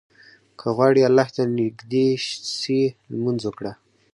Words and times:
که 0.59 0.67
غواړې 0.75 1.01
الله 1.09 1.27
ته 1.35 1.43
نيږدى 1.57 2.07
سې، 2.59 2.81
لمونځ 3.11 3.41
وکړه. 3.45 3.73